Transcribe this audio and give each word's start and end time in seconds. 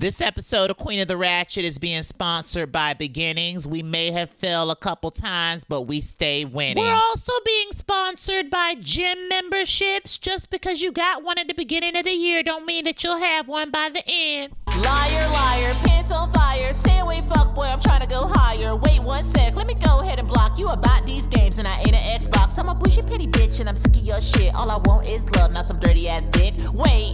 This 0.00 0.20
episode 0.20 0.70
of 0.70 0.76
Queen 0.76 1.00
of 1.00 1.08
the 1.08 1.16
Ratchet 1.16 1.64
is 1.64 1.76
being 1.76 2.04
sponsored 2.04 2.70
by 2.70 2.94
Beginnings. 2.94 3.66
We 3.66 3.82
may 3.82 4.12
have 4.12 4.30
failed 4.30 4.70
a 4.70 4.76
couple 4.76 5.10
times, 5.10 5.64
but 5.64 5.88
we 5.88 6.02
stay 6.02 6.44
winning. 6.44 6.84
We're 6.84 6.92
also 6.92 7.32
being 7.44 7.72
sponsored 7.72 8.48
by 8.48 8.76
gym 8.78 9.28
memberships. 9.28 10.16
Just 10.16 10.50
because 10.50 10.80
you 10.80 10.92
got 10.92 11.24
one 11.24 11.36
at 11.36 11.48
the 11.48 11.54
beginning 11.54 11.96
of 11.96 12.04
the 12.04 12.12
year 12.12 12.44
don't 12.44 12.64
mean 12.64 12.84
that 12.84 13.02
you'll 13.02 13.18
have 13.18 13.48
one 13.48 13.72
by 13.72 13.88
the 13.92 14.04
end. 14.06 14.52
Liar, 14.68 15.28
liar, 15.30 15.74
pants 15.82 16.12
on 16.12 16.30
fire. 16.30 16.72
Stay 16.72 17.00
away, 17.00 17.20
fuck 17.22 17.52
boy, 17.56 17.64
I'm 17.64 17.80
trying 17.80 18.02
to 18.02 18.06
go 18.06 18.28
higher. 18.28 18.76
Wait 18.76 19.02
one 19.02 19.24
sec, 19.24 19.56
let 19.56 19.66
me 19.66 19.74
go 19.74 20.00
ahead 20.00 20.20
and 20.20 20.28
block 20.28 20.60
you 20.60 20.68
about 20.68 21.06
these 21.06 21.26
games, 21.26 21.58
and 21.58 21.66
I 21.66 21.76
ain't 21.80 21.94
an 21.94 22.20
Xbox. 22.20 22.56
I'm 22.60 22.68
a 22.68 22.74
bushy 22.74 23.02
pity 23.02 23.26
bitch, 23.26 23.58
and 23.58 23.68
I'm 23.68 23.76
sick 23.76 23.96
of 23.96 24.02
your 24.02 24.20
shit. 24.20 24.54
All 24.54 24.70
I 24.70 24.76
want 24.76 25.08
is 25.08 25.28
love, 25.34 25.52
not 25.52 25.66
some 25.66 25.80
dirty 25.80 26.08
ass 26.08 26.28
dick. 26.28 26.54
Wait, 26.72 27.07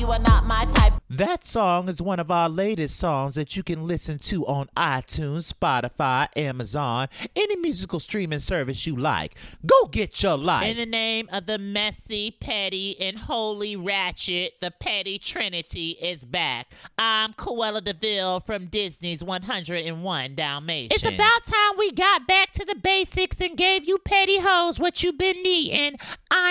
you 0.00 0.10
are 0.10 0.18
not 0.18 0.46
my 0.46 0.64
type. 0.64 0.94
That 1.10 1.44
song 1.44 1.88
is 1.90 2.00
one 2.00 2.20
of 2.20 2.30
our 2.30 2.48
latest 2.48 2.96
songs 2.96 3.34
that 3.34 3.54
you 3.54 3.62
can 3.62 3.86
listen 3.86 4.16
to 4.18 4.46
on 4.46 4.68
iTunes, 4.76 5.52
Spotify, 5.52 6.28
Amazon, 6.36 7.08
any 7.36 7.56
musical 7.56 8.00
streaming 8.00 8.38
service 8.38 8.86
you 8.86 8.96
like. 8.96 9.34
Go 9.66 9.86
get 9.86 10.22
your 10.22 10.38
life. 10.38 10.66
In 10.66 10.78
the 10.78 10.86
name 10.86 11.28
of 11.32 11.44
the 11.44 11.58
messy, 11.58 12.30
petty, 12.30 12.98
and 13.00 13.18
holy 13.18 13.76
ratchet, 13.76 14.54
the 14.62 14.70
petty 14.70 15.18
trinity 15.18 15.96
is 16.00 16.24
back. 16.24 16.72
I'm 16.96 17.34
Cruella 17.34 17.84
de 17.84 17.92
Vil 17.92 18.40
from 18.46 18.66
Disney's 18.66 19.22
101 19.22 20.34
Dalmatians. 20.34 21.02
It's 21.02 21.14
about 21.14 21.44
time 21.44 21.76
we 21.76 21.92
got 21.92 22.26
back 22.26 22.52
to 22.52 22.64
the 22.64 22.76
basics 22.76 23.40
and 23.40 23.56
gave 23.56 23.86
you 23.86 23.98
petty 23.98 24.38
hoes 24.38 24.78
what 24.78 25.02
you've 25.02 25.18
been 25.18 25.42
needing. 25.42 25.98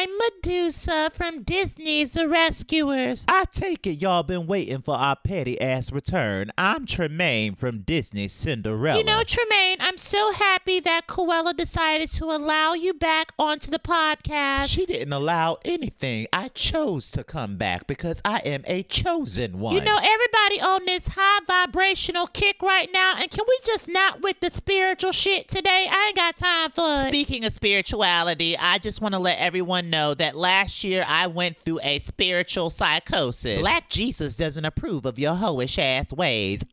I'm 0.00 0.16
Medusa 0.16 1.10
from 1.12 1.42
Disney's 1.42 2.12
The 2.12 2.28
Rescuers. 2.28 3.24
I 3.26 3.46
take 3.50 3.84
it 3.84 4.00
y'all 4.00 4.22
been 4.22 4.46
waiting 4.46 4.80
for 4.80 4.94
our 4.94 5.16
petty 5.16 5.60
ass 5.60 5.90
return. 5.90 6.52
I'm 6.56 6.86
Tremaine 6.86 7.56
from 7.56 7.80
Disney's 7.80 8.32
Cinderella. 8.32 8.98
You 8.98 9.04
know, 9.04 9.24
Tremaine, 9.24 9.78
I'm 9.80 9.98
so 9.98 10.30
happy 10.34 10.78
that 10.78 11.08
Cruella 11.08 11.56
decided 11.56 12.12
to 12.12 12.26
allow 12.26 12.74
you 12.74 12.94
back 12.94 13.32
onto 13.40 13.72
the 13.72 13.80
podcast. 13.80 14.68
She 14.68 14.86
didn't 14.86 15.12
allow 15.12 15.58
anything. 15.64 16.28
I 16.32 16.50
chose 16.50 17.10
to 17.10 17.24
come 17.24 17.56
back 17.56 17.88
because 17.88 18.22
I 18.24 18.38
am 18.44 18.62
a 18.68 18.84
chosen 18.84 19.58
one. 19.58 19.74
You 19.74 19.80
know, 19.80 19.98
everybody 20.00 20.60
on 20.60 20.84
this 20.86 21.08
high 21.08 21.40
vibrational 21.44 22.28
kick 22.28 22.62
right 22.62 22.88
now, 22.92 23.14
and 23.16 23.28
can 23.32 23.44
we 23.48 23.58
just 23.64 23.88
not 23.88 24.22
with 24.22 24.38
the 24.38 24.50
spiritual 24.50 25.10
shit 25.10 25.48
today? 25.48 25.88
I 25.90 26.06
ain't 26.06 26.16
got 26.16 26.36
time 26.36 26.70
for 26.70 27.04
it. 27.04 27.08
Speaking 27.08 27.44
of 27.44 27.52
spirituality, 27.52 28.56
I 28.56 28.78
just 28.78 29.00
want 29.00 29.14
to 29.14 29.18
let 29.18 29.40
everyone 29.40 29.87
know 29.90 30.14
that 30.14 30.36
last 30.36 30.84
year 30.84 31.04
I 31.06 31.26
went 31.26 31.58
through 31.58 31.80
a 31.82 31.98
spiritual 31.98 32.70
psychosis. 32.70 33.60
Black 33.60 33.88
Jesus 33.88 34.36
doesn't 34.36 34.64
approve 34.64 35.04
of 35.04 35.18
your 35.18 35.34
hoish 35.34 35.78
ass 35.78 36.12
ways. 36.12 36.64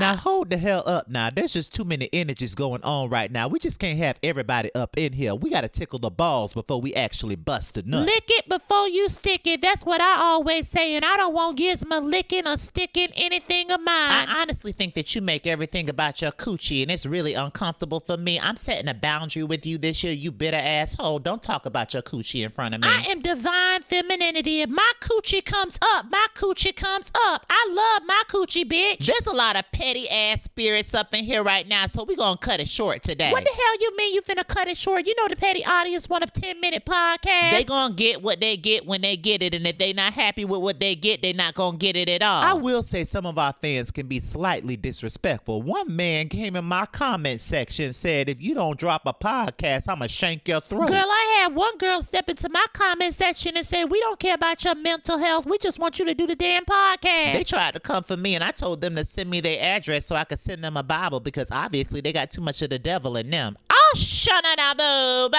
Now 0.00 0.16
hold 0.16 0.50
the 0.50 0.56
hell 0.56 0.82
up 0.86 1.08
now. 1.08 1.30
There's 1.30 1.52
just 1.52 1.72
too 1.72 1.84
many 1.84 2.08
energies 2.12 2.54
going 2.54 2.82
on 2.82 3.10
right 3.10 3.30
now. 3.30 3.48
We 3.48 3.58
just 3.58 3.78
can't 3.78 3.98
have 3.98 4.18
everybody 4.22 4.74
up 4.74 4.96
in 4.96 5.12
here. 5.12 5.34
We 5.34 5.50
gotta 5.50 5.68
tickle 5.68 5.98
the 5.98 6.10
balls 6.10 6.54
before 6.54 6.80
we 6.80 6.94
actually 6.94 7.36
bust 7.36 7.76
a 7.76 7.82
nut. 7.82 8.06
Lick 8.06 8.24
it 8.28 8.48
before 8.48 8.88
you 8.88 9.08
stick 9.08 9.46
it. 9.46 9.60
That's 9.60 9.84
what 9.84 10.00
I 10.00 10.20
always 10.20 10.68
say, 10.68 10.94
and 10.96 11.04
I 11.04 11.16
don't 11.16 11.32
want 11.32 11.58
Gizmo 11.58 12.02
licking 12.02 12.46
or 12.46 12.56
sticking 12.56 13.10
anything 13.14 13.70
of 13.70 13.80
mine. 13.80 14.28
I 14.28 14.42
honestly 14.42 14.72
think 14.72 14.94
that 14.94 15.14
you 15.14 15.20
make 15.20 15.46
everything 15.46 15.88
about 15.88 16.20
your 16.20 16.32
coochie, 16.32 16.82
and 16.82 16.90
it's 16.90 17.06
really 17.06 17.34
uncomfortable 17.34 18.00
for 18.00 18.16
me. 18.16 18.38
I'm 18.38 18.56
setting 18.56 18.88
a 18.88 18.94
boundary 18.94 19.42
with 19.44 19.64
you 19.64 19.78
this 19.78 20.02
year, 20.04 20.12
you 20.12 20.30
bitter 20.30 20.56
asshole. 20.56 21.20
Don't 21.20 21.42
talk 21.42 21.66
about 21.66 21.94
your 21.94 22.02
coochie 22.02 22.44
in 22.44 22.50
front 22.50 22.74
of 22.74 22.80
me. 22.82 22.88
I 22.88 23.06
am 23.10 23.20
divine 23.20 23.82
femininity. 23.82 24.60
If 24.60 24.70
my 24.70 24.92
coochie 25.00 25.44
comes 25.44 25.78
up, 25.94 26.06
my 26.10 26.26
coochie 26.34 26.74
comes 26.74 27.10
up. 27.14 27.46
I 27.48 27.68
love 27.70 28.02
my 28.06 28.22
coochie, 28.28 28.33
bitch. 28.42 29.06
There's 29.06 29.26
a 29.26 29.32
lot 29.34 29.56
of 29.56 29.64
petty 29.72 30.08
ass 30.08 30.42
spirits 30.42 30.94
up 30.94 31.14
in 31.14 31.24
here 31.24 31.42
right 31.42 31.66
now, 31.66 31.86
so 31.86 32.04
we're 32.04 32.16
gonna 32.16 32.36
cut 32.36 32.60
it 32.60 32.68
short 32.68 33.02
today. 33.02 33.30
What 33.30 33.44
the 33.44 33.50
hell 33.50 33.80
you 33.80 33.96
mean 33.96 34.14
you 34.14 34.22
finna 34.22 34.46
cut 34.46 34.68
it 34.68 34.76
short? 34.76 35.06
You 35.06 35.14
know 35.16 35.28
the 35.28 35.36
petty 35.36 35.64
audience 35.64 36.08
want 36.08 36.24
a 36.24 36.26
10 36.26 36.60
minute 36.60 36.84
podcast. 36.84 37.52
They 37.52 37.64
gonna 37.64 37.94
get 37.94 38.22
what 38.22 38.40
they 38.40 38.56
get 38.56 38.86
when 38.86 39.00
they 39.00 39.16
get 39.16 39.42
it, 39.42 39.54
and 39.54 39.66
if 39.66 39.78
they 39.78 39.92
not 39.92 40.12
happy 40.12 40.44
with 40.44 40.60
what 40.60 40.80
they 40.80 40.94
get, 40.94 41.22
they 41.22 41.32
not 41.32 41.54
gonna 41.54 41.78
get 41.78 41.96
it 41.96 42.08
at 42.08 42.22
all. 42.22 42.42
I 42.42 42.52
will 42.52 42.82
say 42.82 43.04
some 43.04 43.26
of 43.26 43.38
our 43.38 43.54
fans 43.60 43.90
can 43.90 44.06
be 44.06 44.18
slightly 44.18 44.76
disrespectful. 44.76 45.62
One 45.62 45.94
man 45.94 46.28
came 46.28 46.56
in 46.56 46.64
my 46.64 46.86
comment 46.86 47.40
section 47.40 47.92
said, 47.92 48.28
if 48.28 48.40
you 48.40 48.54
don't 48.54 48.78
drop 48.78 49.02
a 49.06 49.14
podcast, 49.14 49.88
I'ma 49.88 50.06
shank 50.06 50.48
your 50.48 50.60
throat. 50.60 50.88
Girl, 50.88 50.96
I 50.96 51.40
had 51.40 51.54
one 51.54 51.76
girl 51.78 52.02
step 52.02 52.28
into 52.28 52.48
my 52.48 52.64
comment 52.72 53.14
section 53.14 53.56
and 53.56 53.66
say, 53.66 53.84
we 53.84 54.00
don't 54.00 54.18
care 54.18 54.34
about 54.34 54.64
your 54.64 54.74
mental 54.74 55.18
health. 55.18 55.46
We 55.46 55.58
just 55.58 55.78
want 55.78 55.98
you 55.98 56.04
to 56.06 56.14
do 56.14 56.26
the 56.26 56.34
damn 56.34 56.64
podcast. 56.64 57.32
They 57.34 57.44
tried 57.44 57.74
to 57.74 57.80
come 57.80 58.02
for 58.04 58.16
me, 58.16 58.23
and 58.32 58.42
I 58.42 58.52
told 58.52 58.80
them 58.80 58.96
to 58.96 59.04
send 59.04 59.28
me 59.28 59.40
their 59.40 59.60
address 59.60 60.06
so 60.06 60.14
I 60.16 60.24
could 60.24 60.38
send 60.38 60.64
them 60.64 60.78
a 60.78 60.82
Bible 60.82 61.20
because 61.20 61.50
obviously 61.50 62.00
they 62.00 62.12
got 62.12 62.30
too 62.30 62.40
much 62.40 62.62
of 62.62 62.70
the 62.70 62.78
devil 62.78 63.18
in 63.18 63.28
them. 63.28 63.58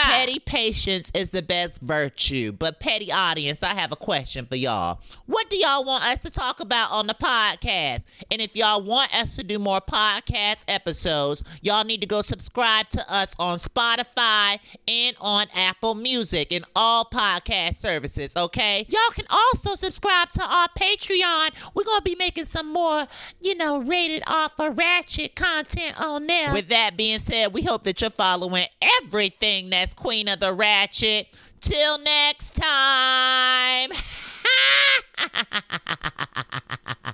Petty 0.04 0.40
patience 0.40 1.12
is 1.14 1.32
the 1.32 1.42
best 1.42 1.82
virtue, 1.82 2.52
but 2.54 2.80
petty 2.80 3.12
audience, 3.12 3.64
I 3.64 3.74
have 3.74 3.92
a 3.92 3.96
question 3.98 4.46
for 4.46 4.56
y'all. 4.56 5.02
What 5.26 5.50
do 5.50 5.58
y'all 5.58 5.84
want 5.84 6.06
us 6.06 6.22
to 6.22 6.30
talk 6.30 6.60
about 6.60 6.92
on 6.92 7.08
the 7.08 7.14
podcast? 7.14 8.04
And 8.32 8.42
if 8.42 8.56
y'all 8.56 8.82
want 8.82 9.14
us 9.14 9.36
to 9.36 9.44
do 9.44 9.60
more 9.60 9.82
podcast 9.82 10.64
episodes, 10.68 11.44
y'all 11.62 11.84
need 11.84 12.02
to 12.02 12.08
go 12.08 12.22
subscribe 12.22 12.90
to 12.90 13.14
us 13.14 13.36
on 13.40 13.58
Spotify 13.58 14.60
and 14.88 15.16
on 15.20 15.48
Apple 15.54 15.96
Music 15.96 16.52
and 16.52 16.64
all 16.76 17.06
podcast 17.06 17.76
services, 17.76 18.36
okay? 18.38 18.86
Y'all 18.88 19.12
can 19.12 19.26
also 19.30 19.76
subscribe 19.76 20.30
to 20.30 20.44
our 20.44 20.68
Patreon. 20.80 21.52
We're 21.74 21.84
going 21.84 22.00
to 22.00 22.04
be 22.04 22.16
making 22.16 22.46
some 22.46 22.72
more, 22.72 23.08
you 23.42 23.56
know, 23.56 23.80
rated 23.80 24.24
off 24.28 24.54
of 24.60 24.78
ratchet 24.78 25.36
content 25.36 26.00
on 26.00 26.28
there. 26.28 26.54
With 26.54 26.70
that 26.70 26.96
being 26.96 27.20
said, 27.20 27.54
we 27.54 27.62
hope 27.62 27.84
that 27.84 28.00
you're 28.00 28.10
following 28.46 28.68
everything 29.02 29.72
that's 29.72 29.94
Queen 29.96 30.28
of 30.28 30.40
the 30.40 30.54
Ratchet. 30.54 31.28
Till 31.62 31.98
next 31.98 32.56
time. 32.56 33.90